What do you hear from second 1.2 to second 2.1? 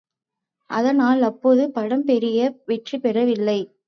அப்போது படம்